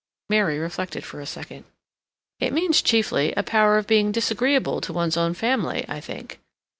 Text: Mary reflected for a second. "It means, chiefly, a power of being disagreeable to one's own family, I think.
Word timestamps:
Mary 0.31 0.57
reflected 0.57 1.05
for 1.05 1.19
a 1.19 1.27
second. 1.27 1.63
"It 2.39 2.53
means, 2.53 2.81
chiefly, 2.81 3.33
a 3.37 3.43
power 3.43 3.77
of 3.77 3.85
being 3.85 4.11
disagreeable 4.11 4.81
to 4.81 4.91
one's 4.91 5.15
own 5.15 5.35
family, 5.35 5.85
I 5.87 5.99
think. 6.01 6.39